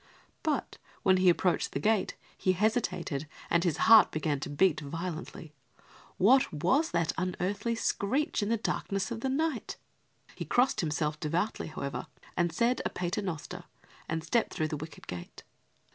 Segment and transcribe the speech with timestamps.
[0.41, 5.53] But when he approached the gate he hesitated and his heart began to beat violently.
[6.17, 9.77] What was that unearthly screech in the darkness of the night?
[10.33, 13.65] He crossed himself devoutly, however, and said a Paternoster
[14.09, 15.43] and stepped through the wicket gate.